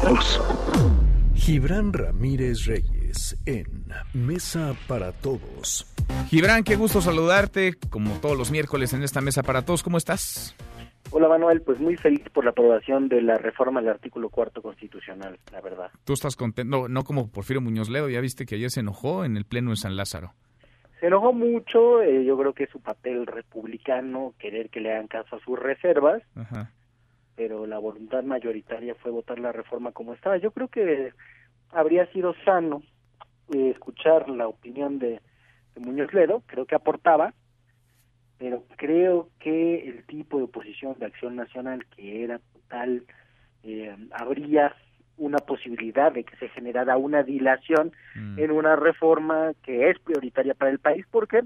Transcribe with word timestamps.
todos. 0.00 0.40
Gibran 1.34 1.92
Ramírez 1.92 2.66
Reyes 2.66 3.36
en 3.46 3.66
Mesa 4.14 4.74
para 4.88 5.12
Todos. 5.12 5.86
Gibran, 6.28 6.64
qué 6.64 6.76
gusto 6.76 7.00
saludarte, 7.00 7.74
como 7.88 8.20
todos 8.20 8.36
los 8.36 8.50
miércoles 8.50 8.92
en 8.92 9.02
esta 9.02 9.20
Mesa 9.20 9.42
para 9.42 9.62
Todos. 9.62 9.82
¿Cómo 9.82 9.96
estás? 9.98 10.56
Hola 11.12 11.28
Manuel, 11.28 11.62
pues 11.62 11.80
muy 11.80 11.96
feliz 11.96 12.22
por 12.32 12.44
la 12.44 12.50
aprobación 12.50 13.08
de 13.08 13.20
la 13.20 13.36
reforma 13.36 13.80
del 13.80 13.90
artículo 13.90 14.28
cuarto 14.28 14.62
constitucional, 14.62 15.38
la 15.50 15.60
verdad. 15.60 15.90
¿Tú 16.04 16.12
estás 16.12 16.36
contento? 16.36 16.78
No, 16.78 16.88
no 16.88 17.02
como 17.02 17.30
Porfirio 17.30 17.60
Muñoz 17.60 17.88
Ledo, 17.88 18.08
ya 18.08 18.20
viste 18.20 18.46
que 18.46 18.54
ayer 18.54 18.70
se 18.70 18.80
enojó 18.80 19.24
en 19.24 19.36
el 19.36 19.44
Pleno 19.44 19.70
de 19.70 19.76
San 19.76 19.96
Lázaro. 19.96 20.34
Se 21.00 21.06
enojó 21.06 21.32
mucho, 21.32 22.02
eh, 22.02 22.24
yo 22.24 22.38
creo 22.38 22.52
que 22.52 22.64
es 22.64 22.70
su 22.70 22.80
papel 22.80 23.26
republicano 23.26 24.34
querer 24.38 24.68
que 24.70 24.80
le 24.80 24.92
hagan 24.92 25.08
caso 25.08 25.36
a 25.36 25.40
sus 25.40 25.58
reservas, 25.58 26.22
Ajá. 26.36 26.70
Pero 27.40 27.66
la 27.66 27.78
voluntad 27.78 28.22
mayoritaria 28.22 28.94
fue 28.96 29.10
votar 29.10 29.38
la 29.38 29.50
reforma 29.50 29.92
como 29.92 30.12
estaba. 30.12 30.36
Yo 30.36 30.50
creo 30.50 30.68
que 30.68 31.14
habría 31.70 32.04
sido 32.12 32.34
sano 32.44 32.82
eh, 33.54 33.70
escuchar 33.70 34.28
la 34.28 34.46
opinión 34.46 34.98
de, 34.98 35.22
de 35.74 35.80
Muñoz 35.80 36.12
Ledo, 36.12 36.42
creo 36.44 36.66
que 36.66 36.74
aportaba, 36.74 37.32
pero 38.36 38.64
creo 38.76 39.30
que 39.38 39.88
el 39.88 40.04
tipo 40.04 40.36
de 40.36 40.44
oposición 40.44 40.98
de 40.98 41.06
Acción 41.06 41.34
Nacional 41.34 41.86
que 41.96 42.24
era 42.24 42.40
total, 42.52 43.04
eh, 43.62 43.96
habría 44.10 44.76
una 45.16 45.38
posibilidad 45.38 46.12
de 46.12 46.24
que 46.24 46.36
se 46.36 46.50
generara 46.50 46.98
una 46.98 47.22
dilación 47.22 47.92
Mm. 48.16 48.38
en 48.38 48.50
una 48.50 48.76
reforma 48.76 49.52
que 49.62 49.88
es 49.88 49.98
prioritaria 50.00 50.52
para 50.52 50.72
el 50.72 50.78
país 50.78 51.06
porque 51.10 51.40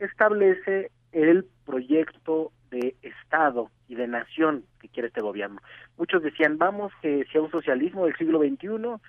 establece 0.00 0.90
el 1.12 1.46
proyecto 1.64 2.50
de 2.70 2.96
Estado 3.02 3.70
y 3.88 3.94
de 3.94 4.06
nación 4.06 4.64
que 4.80 4.88
quiere 4.88 5.08
este 5.08 5.20
gobierno. 5.20 5.60
Muchos 5.96 6.22
decían, 6.22 6.58
vamos 6.58 6.92
que 7.02 7.24
si 7.30 7.38
a 7.38 7.42
un 7.42 7.50
socialismo 7.50 8.06
del 8.06 8.16
siglo 8.16 8.40
XXI, 8.40 9.00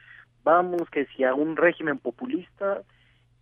vamos 0.44 0.90
que 0.90 1.06
si 1.08 1.24
a 1.24 1.34
un 1.34 1.56
régimen 1.56 1.98
populista, 2.00 2.82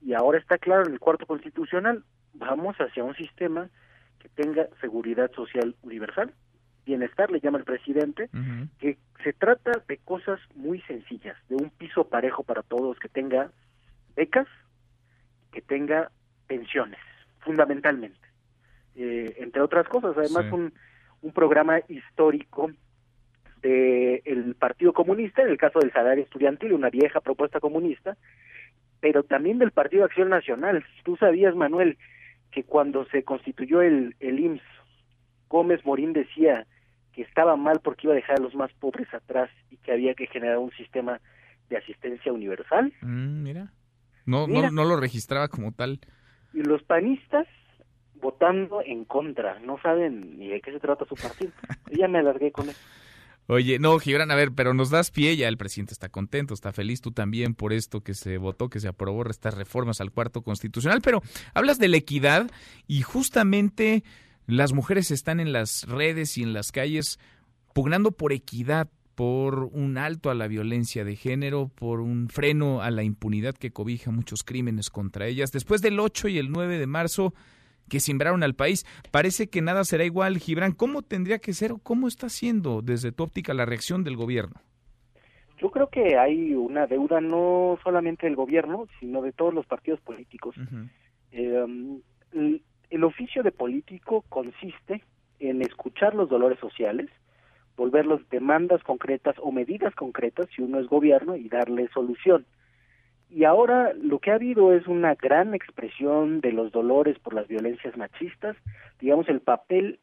y 0.01 0.13
ahora 0.13 0.39
está 0.39 0.57
claro 0.57 0.85
en 0.85 0.93
el 0.93 0.99
cuarto 0.99 1.25
constitucional, 1.25 2.03
vamos 2.33 2.75
hacia 2.77 3.03
un 3.03 3.15
sistema 3.15 3.69
que 4.19 4.29
tenga 4.29 4.67
seguridad 4.81 5.31
social 5.33 5.75
universal, 5.81 6.33
bienestar, 6.85 7.31
le 7.31 7.39
llama 7.39 7.57
el 7.57 7.65
presidente, 7.65 8.29
que 8.79 8.97
se 9.23 9.33
trata 9.33 9.71
de 9.87 9.97
cosas 9.97 10.39
muy 10.55 10.81
sencillas, 10.81 11.35
de 11.49 11.55
un 11.55 11.69
piso 11.69 12.07
parejo 12.07 12.43
para 12.43 12.63
todos, 12.63 12.97
que 12.99 13.09
tenga 13.09 13.51
becas, 14.15 14.47
que 15.51 15.61
tenga 15.61 16.11
pensiones, 16.47 16.99
fundamentalmente. 17.39 18.26
Eh, 18.99 19.35
entre 19.37 19.61
otras 19.61 19.87
cosas, 19.87 20.17
además 20.17 20.45
Sí. 20.49 20.51
un, 20.55 20.73
un 21.21 21.31
programa 21.31 21.79
histórico 21.87 22.71
del 23.61 24.55
Partido 24.59 24.93
Comunista, 24.93 25.41
en 25.41 25.49
el 25.49 25.57
caso 25.57 25.79
del 25.79 25.91
salario 25.91 26.23
estudiantil, 26.23 26.73
una 26.73 26.89
vieja 26.89 27.21
propuesta 27.21 27.59
comunista, 27.59 28.17
pero 28.99 29.23
también 29.23 29.57
del 29.59 29.71
Partido 29.71 30.05
Acción 30.05 30.29
Nacional. 30.29 30.83
Tú 31.03 31.15
sabías, 31.17 31.55
Manuel, 31.55 31.97
que 32.51 32.63
cuando 32.63 33.05
se 33.05 33.23
constituyó 33.23 33.81
el, 33.81 34.15
el 34.19 34.39
IMSS, 34.39 34.63
Gómez 35.49 35.85
Morín 35.85 36.13
decía 36.13 36.65
que 37.13 37.21
estaba 37.21 37.55
mal 37.55 37.79
porque 37.83 38.07
iba 38.07 38.13
a 38.13 38.15
dejar 38.15 38.39
a 38.39 38.43
los 38.43 38.53
más 38.55 38.71
pobres 38.73 39.11
atrás 39.13 39.49
y 39.71 39.77
que 39.77 39.91
había 39.91 40.13
que 40.13 40.27
generar 40.27 40.57
un 40.59 40.71
sistema 40.71 41.19
de 41.69 41.77
asistencia 41.77 42.31
universal. 42.33 42.93
Mm, 43.01 43.43
mira. 43.43 43.71
No, 44.25 44.45
Mira. 44.47 44.69
no, 44.71 44.83
no 44.83 44.89
lo 44.89 44.99
registraba 44.99 45.47
como 45.47 45.71
tal. 45.71 45.99
Y 46.53 46.61
los 46.61 46.83
panistas 46.83 47.47
votando 48.21 48.81
en 48.85 49.05
contra, 49.05 49.59
no 49.59 49.79
saben 49.81 50.37
ni 50.37 50.47
de 50.47 50.61
qué 50.61 50.71
se 50.71 50.79
trata 50.79 51.05
su 51.05 51.15
partido. 51.15 51.51
Y 51.89 51.99
ya 51.99 52.07
me 52.07 52.19
alargué 52.19 52.51
con 52.51 52.69
eso. 52.69 52.79
Oye, 53.49 53.79
no, 53.79 53.97
Gibran, 53.97 54.29
a 54.29 54.35
ver, 54.35 54.51
pero 54.51 54.73
nos 54.73 54.89
das 54.89 55.09
pie, 55.09 55.37
ya 55.37 55.47
el 55.47 55.55
presidente 55.55 55.93
está 55.93 56.09
contento, 56.09 56.53
está 56.53 56.73
feliz, 56.73 56.99
tú 56.99 57.11
también 57.11 57.55
por 57.55 57.71
esto 57.71 58.01
que 58.01 58.13
se 58.13 58.37
votó, 58.37 58.69
que 58.69 58.81
se 58.81 58.89
aprobó 58.89 59.25
estas 59.29 59.53
reformas 59.53 60.01
al 60.01 60.11
cuarto 60.11 60.41
constitucional, 60.41 60.99
pero 61.01 61.21
hablas 61.53 61.79
de 61.79 61.87
la 61.87 61.95
equidad 61.95 62.51
y 62.87 63.03
justamente 63.03 64.03
las 64.47 64.73
mujeres 64.73 65.11
están 65.11 65.39
en 65.39 65.53
las 65.53 65.87
redes 65.87 66.37
y 66.37 66.43
en 66.43 66.51
las 66.51 66.73
calles 66.73 67.19
pugnando 67.73 68.11
por 68.11 68.33
equidad, 68.33 68.89
por 69.15 69.63
un 69.63 69.97
alto 69.97 70.29
a 70.29 70.35
la 70.35 70.47
violencia 70.47 71.05
de 71.05 71.15
género, 71.15 71.69
por 71.73 72.01
un 72.01 72.29
freno 72.29 72.81
a 72.81 72.91
la 72.91 73.03
impunidad 73.03 73.55
que 73.55 73.71
cobija 73.71 74.11
muchos 74.11 74.43
crímenes 74.43 74.89
contra 74.89 75.25
ellas. 75.25 75.51
Después 75.51 75.81
del 75.81 75.99
8 75.99 76.27
y 76.27 76.37
el 76.37 76.51
9 76.51 76.77
de 76.77 76.85
marzo 76.85 77.33
que 77.89 77.99
simbraron 77.99 78.43
al 78.43 78.55
país, 78.55 78.85
parece 79.11 79.47
que 79.47 79.61
nada 79.61 79.83
será 79.83 80.03
igual. 80.03 80.37
Gibran, 80.37 80.73
¿cómo 80.73 81.01
tendría 81.01 81.39
que 81.39 81.53
ser 81.53 81.71
o 81.71 81.77
cómo 81.77 82.07
está 82.07 82.29
siendo 82.29 82.81
desde 82.81 83.11
tu 83.11 83.23
óptica 83.23 83.53
la 83.53 83.65
reacción 83.65 84.03
del 84.03 84.15
gobierno? 84.15 84.55
Yo 85.59 85.71
creo 85.71 85.87
que 85.89 86.17
hay 86.17 86.53
una 86.53 86.85
deuda 86.85 87.19
no 87.19 87.79
solamente 87.83 88.27
del 88.27 88.35
gobierno, 88.35 88.87
sino 88.99 89.21
de 89.21 89.31
todos 89.31 89.53
los 89.53 89.65
partidos 89.65 89.99
políticos. 90.01 90.55
Eh, 91.31 91.65
el, 92.33 92.61
el 92.89 93.03
oficio 93.03 93.41
de 93.43 93.51
político 93.51 94.23
consiste 94.29 95.03
en 95.39 95.61
escuchar 95.61 96.13
los 96.15 96.29
dolores 96.29 96.59
sociales, 96.59 97.09
volverlos 97.75 98.27
demandas 98.29 98.83
concretas 98.83 99.35
o 99.39 99.51
medidas 99.51 99.93
concretas 99.95 100.47
si 100.55 100.61
uno 100.61 100.79
es 100.79 100.87
gobierno 100.87 101.35
y 101.35 101.49
darle 101.49 101.87
solución. 101.89 102.45
Y 103.29 103.43
ahora 103.43 103.93
lo 103.93 104.19
que 104.19 104.31
ha 104.31 104.35
habido 104.35 104.73
es 104.73 104.87
una 104.87 105.15
gran 105.15 105.53
expresión 105.53 106.39
de 106.39 106.53
los 106.53 106.71
dolores 106.71 107.19
por 107.19 107.33
las 107.33 107.47
violencias 107.47 107.97
machistas. 107.97 108.55
Digamos, 108.99 109.27
el 109.27 109.41
papel 109.41 109.99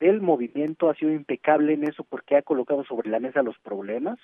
del 0.00 0.20
movimiento 0.20 0.88
ha 0.88 0.94
sido 0.94 1.12
impecable 1.12 1.74
en 1.74 1.84
eso 1.84 2.04
porque 2.04 2.36
ha 2.36 2.42
colocado 2.42 2.84
sobre 2.84 3.10
la 3.10 3.18
mesa 3.18 3.42
los 3.42 3.58
problemas, 3.58 4.18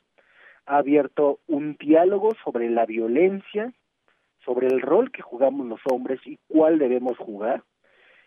ha 0.66 0.76
abierto 0.78 1.40
un 1.46 1.76
diálogo 1.78 2.30
sobre 2.44 2.70
la 2.70 2.86
violencia, 2.86 3.72
sobre 4.44 4.68
el 4.68 4.80
rol 4.80 5.10
que 5.10 5.22
jugamos 5.22 5.66
los 5.66 5.80
hombres 5.90 6.20
y 6.24 6.38
cuál 6.48 6.78
debemos 6.78 7.18
jugar, 7.18 7.64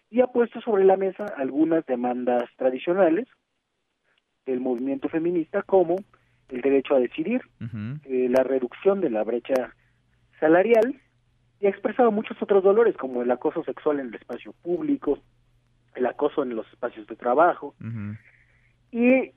y 0.10 0.22
ha 0.22 0.28
puesto 0.28 0.62
sobre 0.62 0.84
la 0.84 0.98
mesa 0.98 1.26
algunas 1.38 1.86
demandas 1.86 2.44
tradicionales 2.58 3.28
del 4.46 4.60
movimiento 4.60 5.10
feminista 5.10 5.62
como 5.62 5.96
el 6.50 6.62
derecho 6.62 6.96
a 6.96 7.00
decidir, 7.00 7.42
eh, 8.06 8.28
la 8.30 8.44
reducción 8.44 9.02
de 9.02 9.10
la 9.10 9.24
brecha 9.24 9.76
salarial 10.40 11.00
y 11.60 11.66
ha 11.66 11.70
expresado 11.70 12.12
muchos 12.12 12.42
otros 12.42 12.64
dolores 12.64 12.96
como 12.98 13.22
el 13.22 13.32
acoso 13.32 13.64
sexual 13.64 14.00
en 14.00 14.08
el 14.08 14.16
espacio 14.16 14.54
público, 14.62 15.20
el 15.96 16.06
acoso 16.06 16.44
en 16.44 16.56
los 16.56 16.68
espacios 16.72 17.08
de 17.08 17.16
trabajo. 17.16 17.76
Y 18.92 19.32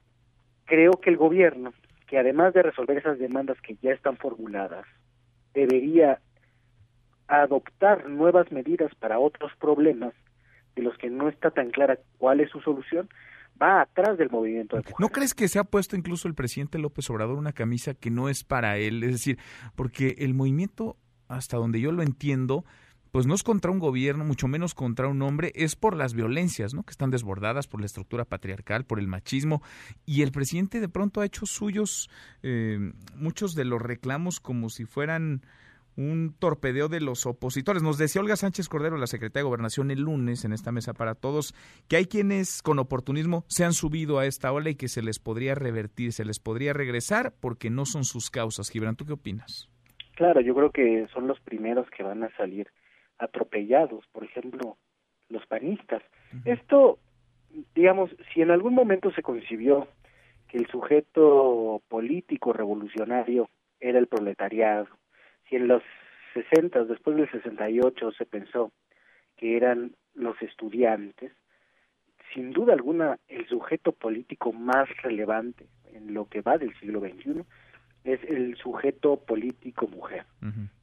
creo 0.66 0.92
que 0.92 1.10
el 1.10 1.16
gobierno, 1.16 1.72
que 2.06 2.18
además 2.18 2.52
de 2.54 2.62
resolver 2.62 2.98
esas 2.98 3.18
demandas 3.18 3.60
que 3.60 3.76
ya 3.82 3.92
están 3.92 4.16
formuladas, 4.16 4.84
debería 5.54 6.20
adoptar 7.28 8.08
nuevas 8.08 8.50
medidas 8.52 8.94
para 8.96 9.18
otros 9.18 9.52
problemas 9.58 10.12
de 10.76 10.82
los 10.82 10.96
que 10.98 11.10
no 11.10 11.28
está 11.28 11.50
tan 11.50 11.70
clara 11.70 11.98
cuál 12.18 12.40
es 12.40 12.50
su 12.50 12.60
solución, 12.60 13.08
va 13.60 13.82
atrás 13.82 14.18
del 14.18 14.30
movimiento 14.30 14.76
de 14.76 14.82
¿No 14.82 14.90
mujeres. 14.90 15.12
crees 15.12 15.34
que 15.34 15.48
se 15.48 15.58
ha 15.58 15.64
puesto 15.64 15.96
incluso 15.96 16.28
el 16.28 16.34
presidente 16.34 16.78
López 16.78 17.08
Obrador 17.10 17.38
una 17.38 17.52
camisa 17.52 17.94
que 17.94 18.10
no 18.10 18.28
es 18.28 18.44
para 18.44 18.78
él? 18.78 19.02
Es 19.04 19.12
decir, 19.12 19.38
porque 19.74 20.16
el 20.18 20.34
movimiento, 20.34 20.96
hasta 21.28 21.56
donde 21.56 21.80
yo 21.80 21.92
lo 21.92 22.02
entiendo, 22.02 22.64
pues 23.10 23.26
no 23.26 23.34
es 23.34 23.42
contra 23.42 23.70
un 23.70 23.78
gobierno, 23.78 24.24
mucho 24.24 24.46
menos 24.46 24.74
contra 24.74 25.08
un 25.08 25.20
hombre, 25.22 25.52
es 25.54 25.74
por 25.76 25.96
las 25.96 26.14
violencias, 26.14 26.74
¿no? 26.74 26.84
Que 26.84 26.92
están 26.92 27.10
desbordadas 27.10 27.66
por 27.66 27.80
la 27.80 27.86
estructura 27.86 28.24
patriarcal, 28.24 28.84
por 28.84 29.00
el 29.00 29.08
machismo. 29.08 29.62
Y 30.06 30.22
el 30.22 30.30
presidente 30.30 30.80
de 30.80 30.88
pronto 30.88 31.20
ha 31.20 31.26
hecho 31.26 31.46
suyos 31.46 32.08
eh, 32.42 32.92
muchos 33.16 33.54
de 33.54 33.64
los 33.64 33.82
reclamos 33.82 34.38
como 34.38 34.70
si 34.70 34.84
fueran 34.84 35.42
un 35.96 36.34
torpedeo 36.38 36.88
de 36.88 37.00
los 37.00 37.26
opositores. 37.26 37.82
Nos 37.82 37.98
decía 37.98 38.20
Olga 38.20 38.36
Sánchez 38.36 38.68
Cordero, 38.68 38.96
la 38.96 39.06
secretaria 39.06 39.42
de 39.42 39.48
Gobernación, 39.48 39.90
el 39.90 40.00
lunes 40.00 40.44
en 40.44 40.52
esta 40.52 40.72
mesa 40.72 40.94
para 40.94 41.14
todos, 41.14 41.54
que 41.88 41.96
hay 41.96 42.06
quienes 42.06 42.62
con 42.62 42.78
oportunismo 42.78 43.44
se 43.48 43.64
han 43.64 43.72
subido 43.72 44.18
a 44.18 44.26
esta 44.26 44.52
ola 44.52 44.70
y 44.70 44.74
que 44.74 44.88
se 44.88 45.02
les 45.02 45.18
podría 45.18 45.54
revertir, 45.54 46.12
se 46.12 46.24
les 46.24 46.38
podría 46.38 46.72
regresar 46.72 47.32
porque 47.40 47.70
no 47.70 47.84
son 47.84 48.04
sus 48.04 48.30
causas. 48.30 48.70
Gibran, 48.70 48.96
¿tú 48.96 49.04
qué 49.04 49.12
opinas? 49.12 49.68
Claro, 50.14 50.40
yo 50.40 50.54
creo 50.54 50.70
que 50.70 51.06
son 51.12 51.26
los 51.26 51.40
primeros 51.40 51.88
que 51.90 52.02
van 52.02 52.22
a 52.22 52.36
salir 52.36 52.68
atropellados, 53.18 54.04
por 54.12 54.24
ejemplo, 54.24 54.76
los 55.28 55.46
panistas. 55.46 56.02
Esto, 56.44 56.98
digamos, 57.74 58.10
si 58.32 58.42
en 58.42 58.50
algún 58.50 58.74
momento 58.74 59.10
se 59.12 59.22
concibió 59.22 59.88
que 60.48 60.58
el 60.58 60.66
sujeto 60.66 61.80
político 61.88 62.52
revolucionario 62.52 63.48
era 63.78 63.98
el 63.98 64.08
proletariado, 64.08 64.88
si 65.50 65.56
en 65.56 65.68
los 65.68 65.82
60, 66.32 66.84
después 66.84 67.16
del 67.16 67.30
68, 67.30 68.12
se 68.12 68.24
pensó 68.24 68.72
que 69.36 69.56
eran 69.56 69.96
los 70.14 70.40
estudiantes, 70.40 71.32
sin 72.32 72.52
duda 72.52 72.72
alguna 72.72 73.18
el 73.28 73.46
sujeto 73.48 73.92
político 73.92 74.52
más 74.52 74.88
relevante 75.02 75.66
en 75.92 76.14
lo 76.14 76.26
que 76.26 76.40
va 76.40 76.56
del 76.56 76.72
siglo 76.78 77.00
XXI 77.00 77.42
es 78.04 78.20
el 78.24 78.56
sujeto 78.56 79.16
político 79.16 79.88
mujer. 79.88 80.24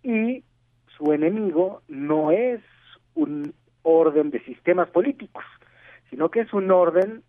Y 0.04 0.44
su 0.98 1.14
enemigo 1.14 1.82
no 1.88 2.32
es 2.32 2.62
un 3.16 3.54
orden 3.82 4.30
de 4.30 4.44
sistemas 4.44 4.90
políticos, 4.90 5.44
sino 6.10 6.30
que 6.30 6.42
es 6.42 6.54
un 6.54 6.70
orden 6.72 7.24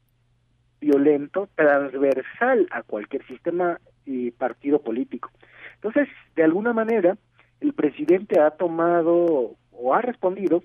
violento, 0.80 1.48
transversal 1.54 2.66
a 2.70 2.82
cualquier 2.82 3.26
sistema 3.26 3.80
eh, 4.06 4.32
partido 4.36 4.80
político. 4.80 5.30
Entonces, 5.74 6.08
de 6.36 6.44
alguna 6.44 6.72
manera, 6.72 7.16
el 7.60 7.72
presidente 7.72 8.40
ha 8.40 8.50
tomado 8.50 9.56
o 9.72 9.94
ha 9.94 10.02
respondido, 10.02 10.62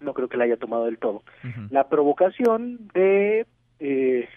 no 0.00 0.14
creo 0.14 0.28
que 0.28 0.36
la 0.36 0.44
haya 0.44 0.56
tomado 0.56 0.84
del 0.84 0.98
todo, 0.98 1.22
la 1.70 1.88
provocación 1.88 2.88
de 2.94 3.46
eh, 3.80 4.28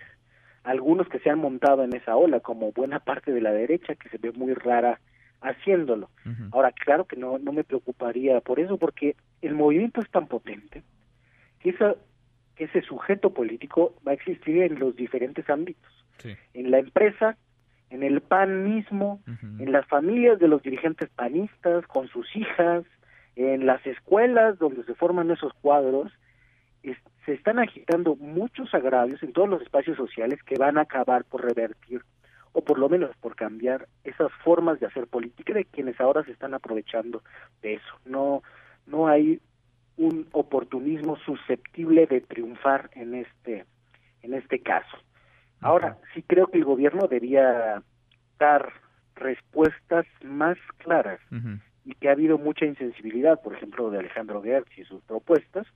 algunos 0.64 1.08
que 1.08 1.20
se 1.20 1.30
han 1.30 1.40
montado 1.40 1.84
en 1.84 1.96
esa 1.96 2.16
ola, 2.16 2.40
como 2.40 2.72
buena 2.72 3.00
parte 3.00 3.32
de 3.32 3.42
la 3.42 3.52
derecha, 3.52 3.96
que 3.96 4.10
se 4.10 4.18
ve 4.18 4.32
muy 4.32 4.54
rara 4.54 5.00
haciéndolo. 5.42 6.10
Ahora, 6.52 6.72
claro 6.72 7.06
que 7.06 7.16
no, 7.16 7.40
no 7.40 7.52
me 7.52 7.64
preocuparía 7.64 8.40
por 8.42 8.60
eso, 8.60 8.78
porque 8.78 9.16
el 9.42 9.56
movimiento 9.56 10.02
es 10.02 10.10
tan 10.10 10.28
potente 10.28 10.84
que, 11.60 11.74
que 12.56 12.64
ese 12.64 12.82
sujeto 12.82 13.34
político 13.34 13.96
va 14.08 14.12
a 14.12 14.16
existir 14.16 14.62
en 14.62 14.80
los 14.80 14.96
diferentes 14.96 15.50
ámbitos. 15.50 15.92
En 16.54 16.70
la 16.70 16.78
empresa, 16.78 17.38
en 17.92 18.04
el 18.04 18.22
PAN 18.22 18.64
mismo, 18.64 19.22
en 19.60 19.72
las 19.72 19.86
familias 19.86 20.40
de 20.40 20.48
los 20.48 20.64
dirigentes 20.64 21.10
panistas, 21.10 21.86
con 21.88 22.08
sus 22.08 22.26
hijas, 22.36 22.86
en 23.36 23.66
las 23.66 23.86
escuelas 23.86 24.58
donde 24.58 24.84
se 24.86 24.96
forman 24.96 25.30
esos 25.30 25.54
cuadros, 25.62 26.12
se 27.26 27.34
están 27.34 27.60
agitando 27.60 28.16
muchos 28.16 28.74
agravios 28.74 29.22
en 29.22 29.34
todos 29.34 29.48
los 29.48 29.62
espacios 29.62 29.98
sociales 29.98 30.42
que 30.44 30.58
van 30.58 30.78
a 30.78 30.82
acabar 30.82 31.24
por 31.26 31.44
revertir 31.44 32.02
o 32.54 32.64
por 32.64 32.80
lo 32.80 32.90
menos 32.90 33.16
por 33.18 33.36
cambiar 33.36 33.88
esas 34.04 34.32
formas 34.44 34.80
de 34.80 34.88
hacer 34.88 35.08
política 35.08 35.54
de 35.54 35.66
quienes 35.66 36.00
ahora 36.02 36.24
se 36.24 36.32
están 36.32 36.54
aprovechando 36.54 37.22
de 37.62 37.76
eso. 37.76 38.00
No, 38.06 38.42
no 38.88 39.08
hay 39.08 39.40
un 39.98 40.28
oportunismo 40.32 41.18
susceptible 41.18 42.08
de 42.08 42.22
triunfar 42.22 42.90
en 42.94 43.16
este, 43.16 43.66
en 44.24 44.34
este 44.34 44.60
caso. 44.60 44.98
Ahora, 45.62 45.98
sí 46.14 46.24
creo 46.24 46.48
que 46.48 46.58
el 46.58 46.66
gobierno 46.66 47.08
debía 47.08 47.84
dar 48.40 48.74
respuestas 49.16 50.06
más 50.24 50.58
claras 50.78 51.20
y 51.86 51.94
que 51.96 52.10
ha 52.10 52.14
habido 52.14 52.38
mucha 52.38 52.66
insensibilidad, 52.66 53.42
por 53.42 53.54
ejemplo, 53.54 53.90
de 53.92 54.00
Alejandro 54.00 54.42
Gertz 54.42 54.76
y 54.78 54.84
sus 54.84 55.02
propuestas. 55.04 55.68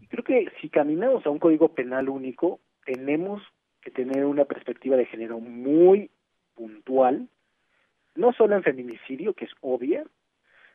Y 0.00 0.06
creo 0.08 0.24
que 0.24 0.52
si 0.60 0.68
caminamos 0.68 1.24
a 1.24 1.30
un 1.30 1.38
código 1.38 1.68
penal 1.68 2.08
único, 2.08 2.60
tenemos 2.84 3.42
que 3.80 3.90
tener 3.90 4.24
una 4.24 4.44
perspectiva 4.44 4.96
de 4.96 5.06
género 5.06 5.38
muy 5.38 6.10
puntual, 6.54 7.28
no 8.14 8.32
solo 8.32 8.56
en 8.56 8.62
feminicidio, 8.62 9.34
que 9.34 9.44
es 9.44 9.52
obvia, 9.60 10.04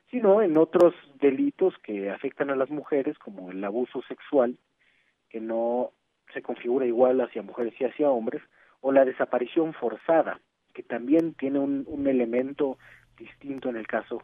sino 0.09 0.41
en 0.41 0.57
otros 0.57 0.93
delitos 1.19 1.77
que 1.83 2.09
afectan 2.09 2.49
a 2.49 2.55
las 2.55 2.69
mujeres, 2.69 3.17
como 3.19 3.51
el 3.51 3.63
abuso 3.63 4.01
sexual, 4.07 4.57
que 5.29 5.41
no 5.41 5.91
se 6.33 6.41
configura 6.41 6.85
igual 6.85 7.21
hacia 7.21 7.41
mujeres 7.41 7.73
y 7.79 7.85
hacia 7.85 8.09
hombres, 8.09 8.41
o 8.81 8.91
la 8.91 9.05
desaparición 9.05 9.73
forzada, 9.73 10.39
que 10.73 10.83
también 10.83 11.33
tiene 11.33 11.59
un, 11.59 11.83
un 11.87 12.07
elemento 12.07 12.77
distinto 13.17 13.69
en 13.69 13.77
el 13.77 13.87
caso 13.87 14.21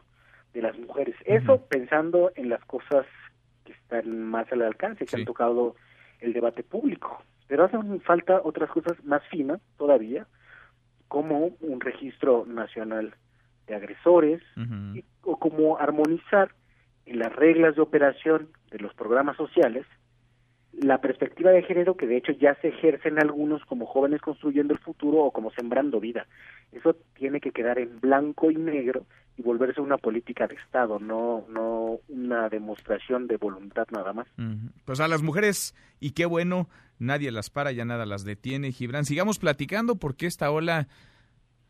de 0.53 0.61
las 0.61 0.77
mujeres. 0.77 1.15
Eso 1.25 1.65
pensando 1.67 2.31
en 2.35 2.49
las 2.49 2.63
cosas 2.65 3.05
que 3.65 3.73
están 3.73 4.23
más 4.23 4.51
al 4.51 4.61
alcance, 4.61 5.05
que 5.05 5.15
han 5.15 5.25
tocado 5.25 5.75
el 6.19 6.33
debate 6.33 6.63
público. 6.63 7.23
Pero 7.47 7.65
hacen 7.65 8.01
falta 8.01 8.41
otras 8.43 8.69
cosas 8.69 9.03
más 9.03 9.23
finas 9.29 9.61
todavía, 9.77 10.27
como 11.07 11.55
un 11.61 11.79
registro 11.79 12.45
nacional 12.45 13.15
de 13.67 13.75
agresores 13.75 14.41
o 15.21 15.37
como 15.37 15.77
armonizar 15.77 16.51
en 17.05 17.19
las 17.19 17.33
reglas 17.35 17.75
de 17.75 17.81
operación 17.81 18.49
de 18.71 18.79
los 18.79 18.93
programas 18.93 19.37
sociales 19.37 19.85
la 20.73 20.99
perspectiva 20.99 21.51
de 21.51 21.63
género 21.63 21.95
que 21.95 22.07
de 22.07 22.17
hecho 22.17 22.31
ya 22.31 22.55
se 22.61 22.69
ejerce 22.69 23.09
en 23.09 23.19
algunos 23.19 23.63
como 23.65 23.85
jóvenes 23.85 24.21
construyendo 24.21 24.73
el 24.73 24.79
futuro 24.79 25.19
o 25.19 25.31
como 25.31 25.51
sembrando 25.51 25.99
vida. 25.99 26.25
Eso 26.71 26.95
tiene 27.15 27.39
que 27.39 27.51
quedar 27.51 27.77
en 27.77 27.99
blanco 27.99 28.49
y 28.49 28.55
negro 28.55 29.05
y 29.37 29.41
volverse 29.41 29.81
una 29.81 29.97
política 29.97 30.47
de 30.47 30.55
Estado, 30.55 30.99
no, 30.99 31.45
no 31.49 31.99
una 32.07 32.49
demostración 32.49 33.27
de 33.27 33.37
voluntad 33.37 33.87
nada 33.91 34.13
más. 34.13 34.27
Pues 34.85 34.99
a 34.99 35.07
las 35.07 35.21
mujeres, 35.21 35.75
y 35.99 36.11
qué 36.11 36.25
bueno, 36.25 36.69
nadie 36.99 37.31
las 37.31 37.49
para, 37.49 37.71
ya 37.71 37.85
nada 37.85 38.05
las 38.05 38.23
detiene. 38.23 38.71
Gibran, 38.71 39.05
sigamos 39.05 39.39
platicando 39.39 39.95
porque 39.95 40.25
esta 40.25 40.51
ola 40.51 40.87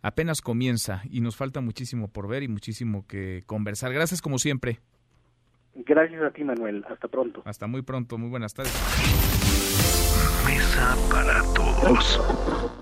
apenas 0.02 0.42
comienza 0.42 1.02
y 1.10 1.22
nos 1.22 1.36
falta 1.36 1.62
muchísimo 1.62 2.10
por 2.10 2.28
ver 2.28 2.44
y 2.44 2.48
muchísimo 2.48 3.06
que 3.08 3.44
conversar. 3.46 3.94
Gracias 3.94 4.22
como 4.22 4.40
siempre. 4.40 4.80
Gracias 5.76 6.22
a 6.22 6.32
ti, 6.32 6.44
Manuel. 6.44 6.86
Hasta 6.90 7.08
pronto. 7.08 7.42
Hasta 7.46 7.68
muy 7.68 7.82
pronto. 7.82 8.18
Muy 8.18 8.30
buenas 8.30 8.54
tardes. 8.54 8.74
Mesa 10.46 10.96
para 11.10 11.42
todos. 11.54 12.80